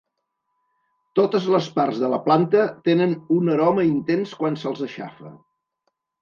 Totes 1.19 1.49
les 1.55 1.67
parts 1.75 1.99
de 2.03 2.09
la 2.13 2.19
planta 2.29 2.63
tenen 2.89 3.13
un 3.37 3.53
aroma 3.57 3.85
intens 3.91 4.33
quan 4.41 4.59
se'ls 4.63 4.83
aixafa. 4.89 5.37